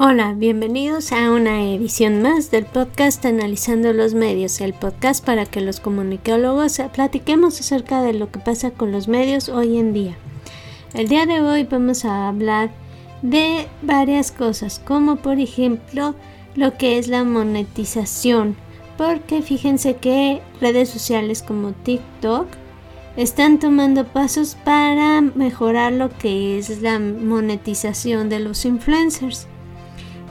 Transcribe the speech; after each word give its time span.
Hola, 0.00 0.32
bienvenidos 0.32 1.10
a 1.10 1.32
una 1.32 1.72
edición 1.72 2.22
más 2.22 2.52
del 2.52 2.66
podcast 2.66 3.24
Analizando 3.24 3.92
los 3.92 4.14
Medios, 4.14 4.60
el 4.60 4.72
podcast 4.72 5.24
para 5.24 5.44
que 5.44 5.60
los 5.60 5.80
comunicólogos 5.80 6.80
platiquemos 6.94 7.58
acerca 7.58 8.00
de 8.02 8.12
lo 8.12 8.30
que 8.30 8.38
pasa 8.38 8.70
con 8.70 8.92
los 8.92 9.08
medios 9.08 9.48
hoy 9.48 9.76
en 9.76 9.92
día. 9.92 10.16
El 10.94 11.08
día 11.08 11.26
de 11.26 11.40
hoy 11.40 11.64
vamos 11.64 12.04
a 12.04 12.28
hablar 12.28 12.70
de 13.22 13.66
varias 13.82 14.30
cosas, 14.30 14.78
como 14.78 15.16
por 15.16 15.40
ejemplo 15.40 16.14
lo 16.54 16.78
que 16.78 16.98
es 16.98 17.08
la 17.08 17.24
monetización, 17.24 18.54
porque 18.96 19.42
fíjense 19.42 19.96
que 19.96 20.40
redes 20.60 20.90
sociales 20.90 21.42
como 21.42 21.72
TikTok 21.72 22.46
están 23.16 23.58
tomando 23.58 24.06
pasos 24.06 24.56
para 24.64 25.22
mejorar 25.22 25.92
lo 25.92 26.08
que 26.08 26.56
es 26.56 26.82
la 26.82 27.00
monetización 27.00 28.28
de 28.28 28.38
los 28.38 28.64
influencers. 28.64 29.48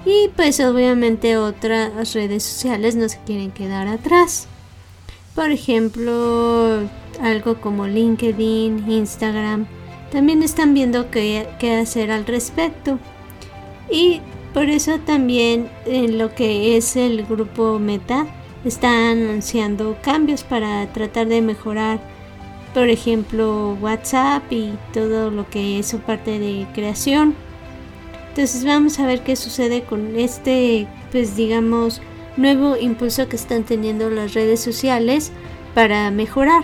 Y 0.08 0.30
pues 0.38 0.62
obviamente 0.62 1.36
otras 1.36 2.14
redes 2.14 2.42
sociales 2.42 2.96
no 2.96 3.10
se 3.10 3.20
quieren 3.26 3.52
quedar 3.52 3.90
atrás. 3.90 4.48
Por 5.36 5.52
ejemplo, 5.52 6.80
algo 7.22 7.60
como 7.60 7.88
LinkedIn, 7.88 8.90
Instagram, 8.90 9.68
también 10.10 10.44
están 10.44 10.74
viendo 10.74 11.12
qué, 11.12 11.46
hacer 11.82 12.12
al 12.12 12.26
respecto. 12.26 13.00
Y 13.92 14.22
por 14.54 14.70
eso 14.70 14.98
también 15.00 15.70
en 15.86 16.18
lo 16.18 16.34
que 16.34 16.78
es 16.78 16.96
el 16.96 17.26
grupo 17.26 17.78
Meta 17.78 18.28
está 18.64 19.12
anunciando 19.12 19.98
cambios 20.02 20.44
para 20.44 20.88
tratar 20.94 21.28
de 21.28 21.42
mejorar, 21.42 22.00
por 22.74 22.88
ejemplo, 22.88 23.78
WhatsApp 23.82 24.50
y 24.54 24.72
todo 24.94 25.32
lo 25.32 25.50
que 25.50 25.80
es 25.80 25.88
su 25.88 26.00
parte 26.00 26.40
de 26.40 26.66
creación. 26.74 27.36
Entonces 28.38 28.66
vamos 28.66 29.00
a 29.00 29.08
ver 29.08 29.24
qué 29.24 29.36
sucede 29.36 29.82
con 29.82 30.16
este, 30.16 30.86
pues 31.12 31.36
digamos, 31.36 32.04
nuevo 32.38 32.78
impulso 32.78 33.28
que 33.28 33.36
están 33.36 33.64
teniendo 33.64 34.12
las 34.12 34.36
redes 34.36 34.60
sociales 34.60 35.32
para 35.74 36.12
mejorar. 36.12 36.64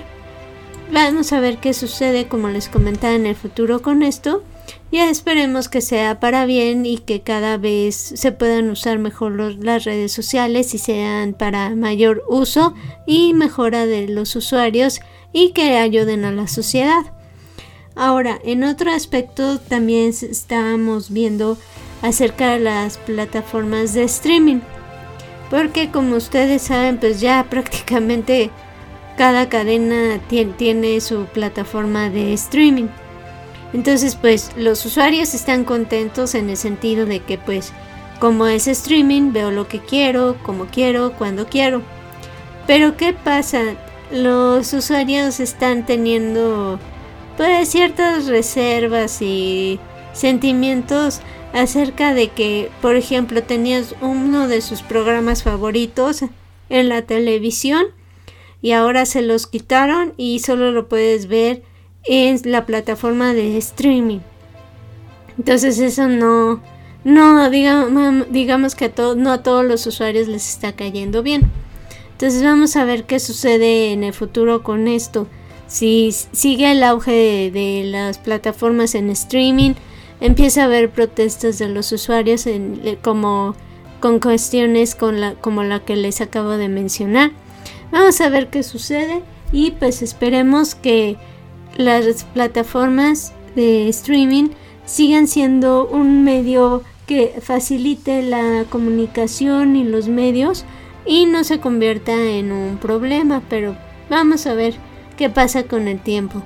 Vamos 0.91 1.33
a 1.33 1.39
ver 1.39 1.57
qué 1.57 1.73
sucede, 1.73 2.27
como 2.27 2.49
les 2.49 2.69
comentaba 2.69 3.15
en 3.15 3.25
el 3.25 3.35
futuro 3.35 3.81
con 3.81 4.03
esto. 4.03 4.43
Ya 4.91 5.09
esperemos 5.09 5.67
que 5.67 5.81
sea 5.81 6.19
para 6.19 6.45
bien 6.45 6.85
y 6.85 6.99
que 6.99 7.21
cada 7.21 7.57
vez 7.57 7.95
se 7.95 8.31
puedan 8.31 8.69
usar 8.69 8.99
mejor 8.99 9.31
las 9.31 9.83
redes 9.83 10.11
sociales 10.11 10.75
y 10.75 10.77
sean 10.77 11.33
para 11.33 11.71
mayor 11.71 12.21
uso 12.29 12.75
y 13.07 13.33
mejora 13.33 13.87
de 13.87 14.07
los 14.09 14.35
usuarios 14.35 14.99
y 15.31 15.53
que 15.53 15.77
ayuden 15.79 16.23
a 16.23 16.31
la 16.31 16.47
sociedad. 16.47 17.03
Ahora, 17.95 18.39
en 18.43 18.63
otro 18.63 18.91
aspecto 18.91 19.59
también 19.59 20.09
estábamos 20.09 21.11
viendo 21.11 21.57
acerca 22.01 22.53
de 22.53 22.59
las 22.59 22.97
plataformas 22.97 23.93
de 23.93 24.03
streaming. 24.03 24.61
Porque 25.49 25.91
como 25.91 26.15
ustedes 26.15 26.63
saben, 26.63 26.97
pues 26.97 27.21
ya 27.21 27.43
prácticamente 27.49 28.49
cada 29.17 29.47
cadena 29.47 30.19
tiene, 30.27 30.99
su 31.01 31.25
plataforma 31.25 32.09
de 32.09 32.33
streaming. 32.33 32.87
Entonces, 33.73 34.15
pues 34.15 34.51
los 34.55 34.85
usuarios 34.85 35.33
están 35.33 35.63
contentos 35.63 36.35
en 36.35 36.49
el 36.49 36.57
sentido 36.57 37.05
de 37.05 37.19
que 37.19 37.37
pues 37.37 37.71
como 38.19 38.47
es 38.47 38.67
streaming, 38.67 39.33
veo 39.33 39.51
lo 39.51 39.67
que 39.67 39.79
quiero, 39.79 40.37
como 40.43 40.65
quiero, 40.67 41.13
cuando 41.13 41.47
quiero. 41.47 41.81
Pero 42.65 42.95
¿qué 42.97 43.13
pasa? 43.13 43.75
Los 44.11 44.73
usuarios 44.73 45.39
están 45.39 45.85
teniendo 45.85 46.79
pues 47.37 47.69
ciertas 47.69 48.27
reservas 48.27 49.21
y 49.21 49.79
sentimientos 50.13 51.21
acerca 51.53 52.13
de 52.13 52.29
que, 52.29 52.69
por 52.81 52.95
ejemplo, 52.95 53.43
tenías 53.43 53.95
uno 54.01 54.47
de 54.47 54.61
sus 54.61 54.81
programas 54.81 55.43
favoritos 55.43 56.23
en 56.69 56.89
la 56.89 57.03
televisión 57.03 57.85
y 58.61 58.71
ahora 58.71 59.05
se 59.05 59.21
los 59.21 59.47
quitaron 59.47 60.13
y 60.17 60.39
solo 60.39 60.71
lo 60.71 60.87
puedes 60.87 61.27
ver 61.27 61.63
en 62.05 62.39
la 62.45 62.65
plataforma 62.65 63.33
de 63.33 63.57
streaming. 63.57 64.19
Entonces 65.37 65.79
eso 65.79 66.07
no, 66.07 66.61
no 67.03 67.49
digamos, 67.49 68.31
digamos 68.31 68.75
que 68.75 68.85
a 68.85 69.15
no 69.15 69.31
a 69.31 69.43
todos 69.43 69.65
los 69.65 69.85
usuarios 69.87 70.27
les 70.27 70.49
está 70.49 70.73
cayendo 70.73 71.23
bien. 71.23 71.51
Entonces 72.11 72.43
vamos 72.43 72.75
a 72.75 72.85
ver 72.85 73.05
qué 73.05 73.19
sucede 73.19 73.91
en 73.91 74.03
el 74.03 74.13
futuro 74.13 74.63
con 74.63 74.87
esto 74.87 75.27
si 75.73 76.11
sigue 76.11 76.71
el 76.71 76.83
auge 76.83 77.49
de, 77.51 77.81
las 77.83 78.19
plataformas 78.19 78.93
en 78.93 79.09
streaming, 79.09 79.73
empieza 80.21 80.61
a 80.61 80.65
haber 80.65 80.91
protestas 80.91 81.57
de 81.57 81.67
los 81.67 81.91
usuarios 81.91 82.47
como 83.01 83.55
con 83.99 84.19
cuestiones 84.19 84.93
como 84.93 85.63
la 85.63 85.79
que 85.79 85.95
les 85.95 86.21
acabo 86.21 86.51
de 86.51 86.69
mencionar. 86.69 87.31
Vamos 87.91 88.21
a 88.21 88.29
ver 88.29 88.51
qué 88.51 88.61
sucede 88.61 89.23
y 89.51 89.71
pues 89.71 90.03
esperemos 90.03 90.75
que 90.75 91.17
las 91.75 92.23
plataformas 92.23 93.33
de 93.55 93.89
streaming 93.89 94.49
sigan 94.85 95.27
siendo 95.27 95.87
un 95.87 96.23
medio 96.23 96.83
que 97.07 97.33
facilite 97.41 98.21
la 98.21 98.65
comunicación 98.69 99.75
y 99.75 99.83
los 99.83 100.07
medios 100.07 100.65
y 101.03 101.25
no 101.25 101.43
se 101.43 101.59
convierta 101.59 102.13
en 102.13 102.51
un 102.51 102.77
problema, 102.77 103.41
pero 103.49 103.75
vamos 104.07 104.45
a 104.45 104.53
ver 104.53 104.75
qué 105.17 105.29
pasa 105.29 105.63
con 105.63 105.87
el 105.87 105.99
tiempo. 105.99 106.41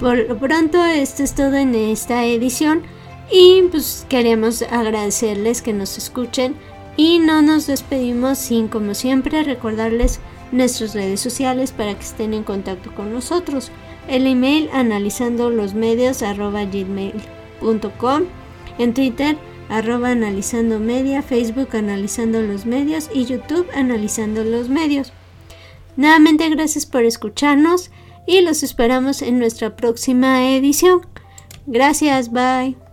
Por 0.00 0.18
lo 0.18 0.36
pronto 0.38 0.84
esto 0.84 1.22
es 1.22 1.34
todo 1.34 1.54
en 1.54 1.74
esta 1.74 2.24
edición 2.24 2.82
y 3.30 3.62
pues 3.70 4.06
queremos 4.08 4.62
agradecerles 4.62 5.62
que 5.62 5.72
nos 5.72 5.96
escuchen 5.98 6.56
y 6.96 7.18
no 7.18 7.42
nos 7.42 7.66
despedimos 7.66 8.38
sin 8.38 8.68
como 8.68 8.94
siempre 8.94 9.42
recordarles 9.42 10.20
nuestras 10.52 10.94
redes 10.94 11.20
sociales 11.20 11.72
para 11.72 11.94
que 11.94 12.02
estén 12.02 12.34
en 12.34 12.44
contacto 12.44 12.94
con 12.94 13.12
nosotros. 13.12 13.70
El 14.08 14.26
email 14.26 14.68
analizando 14.72 15.50
los 15.50 15.74
medios 15.74 16.22
arroba 16.22 16.64
gmail.com, 16.64 18.24
en 18.78 18.94
Twitter 18.94 19.36
arroba 19.68 20.10
analizando 20.10 20.78
media, 20.78 21.22
Facebook 21.22 21.74
analizando 21.74 22.42
los 22.42 22.66
medios 22.66 23.08
y 23.12 23.24
YouTube 23.24 23.66
analizando 23.74 24.44
los 24.44 24.68
medios. 24.68 25.12
Nuevamente 25.96 26.48
gracias 26.48 26.86
por 26.86 27.04
escucharnos 27.04 27.90
y 28.26 28.40
los 28.40 28.62
esperamos 28.62 29.22
en 29.22 29.38
nuestra 29.38 29.76
próxima 29.76 30.50
edición. 30.50 31.06
Gracias, 31.66 32.30
bye. 32.30 32.83